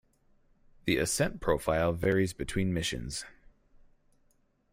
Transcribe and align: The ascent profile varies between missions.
The 0.85 0.97
ascent 0.97 1.41
profile 1.41 1.93
varies 1.93 2.33
between 2.33 2.73
missions. 2.73 3.23